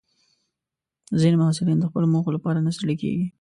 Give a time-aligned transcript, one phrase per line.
[1.19, 3.25] ځینې محصلین د خپلو موخو لپاره نه ستړي کېږي.